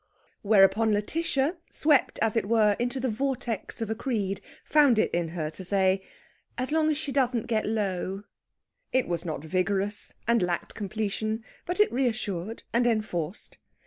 Whereupon 0.41 0.89
Lætitia, 0.91 1.57
swept, 1.69 2.17
as 2.23 2.35
it 2.35 2.47
were, 2.49 2.75
into 2.79 2.99
the 2.99 3.07
vortex 3.07 3.81
of 3.81 3.91
a 3.91 3.93
creed, 3.93 4.41
found 4.63 4.97
it 4.97 5.11
in 5.11 5.27
her 5.27 5.51
to 5.51 5.63
say, 5.63 6.01
"As 6.57 6.71
long 6.71 6.89
as 6.89 6.97
she 6.97 7.11
doesn't 7.11 7.45
get 7.45 7.67
low." 7.67 8.23
It 8.91 9.07
was 9.07 9.25
not 9.25 9.43
vigorous, 9.43 10.11
and 10.27 10.41
lacked 10.41 10.73
completion, 10.73 11.43
but 11.67 11.79
it 11.79 11.93
reassured 11.93 12.63
and 12.73 12.87
enforced. 12.87 13.59